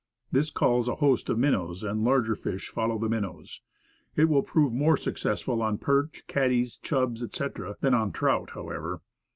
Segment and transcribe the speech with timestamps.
[0.31, 3.61] This calls a host of min nows, and the larger fish follow the minnows.
[4.15, 9.01] It will prove more successful on perch, catties, chubs, etc., than on trout, however.